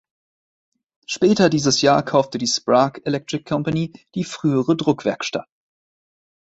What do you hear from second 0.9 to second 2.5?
Später dieses Jahr kaufte die